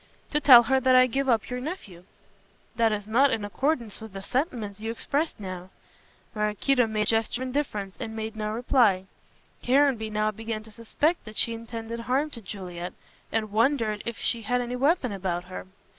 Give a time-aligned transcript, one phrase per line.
[0.31, 2.05] "To tell her that I give up your nephew."
[2.75, 5.69] "That is not in accordance with the sentiments you expressed now."
[6.33, 9.05] Maraquito made a gesture of indifference and made no reply.
[9.61, 12.93] Caranby now began to suspect that she intended harm to Juliet,
[13.31, 15.67] and wondered if she had any weapon about her.